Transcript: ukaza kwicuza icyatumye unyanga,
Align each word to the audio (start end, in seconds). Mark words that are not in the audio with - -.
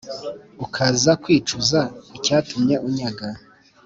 ukaza 0.65 1.11
kwicuza 1.23 1.79
icyatumye 2.17 2.75
unyanga, 2.87 3.27